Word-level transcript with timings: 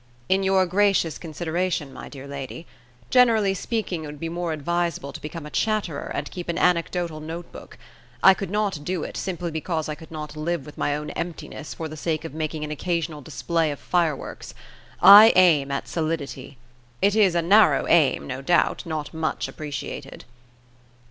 "In 0.29 0.41
your 0.41 0.65
gracious 0.65 1.19
consideration, 1.19 1.93
my 1.93 2.09
dear 2.09 2.25
lady. 2.25 2.65
Generally 3.11 3.53
speaking, 3.53 4.01
it 4.03 4.07
would 4.07 4.19
be 4.19 4.29
more 4.29 4.51
advisable 4.51 5.13
to 5.13 5.21
become 5.21 5.45
a 5.45 5.51
chatterer 5.51 6.09
and 6.15 6.31
keep 6.31 6.49
an 6.49 6.57
anecdotal 6.57 7.19
note 7.19 7.51
book. 7.51 7.77
I 8.23 8.33
could 8.33 8.49
not 8.49 8.83
do 8.83 9.03
it, 9.03 9.15
simply 9.15 9.51
because 9.51 9.87
I 9.87 9.93
could 9.93 10.09
not 10.09 10.35
live 10.35 10.65
with 10.65 10.75
my 10.75 10.95
own 10.95 11.11
emptiness 11.11 11.75
for 11.75 11.87
the 11.87 11.95
sake 11.95 12.25
of 12.25 12.33
making 12.33 12.63
an 12.63 12.71
occasional 12.71 13.21
display 13.21 13.69
of 13.69 13.77
fireworks. 13.79 14.55
I 15.03 15.33
aim 15.35 15.69
at 15.69 15.87
solidity. 15.87 16.57
It 16.99 17.15
is 17.15 17.35
a 17.35 17.43
narrow 17.43 17.85
aim, 17.87 18.25
no 18.25 18.41
doubt; 18.41 18.87
not 18.87 19.13
much 19.13 19.47
appreciated." 19.47 20.25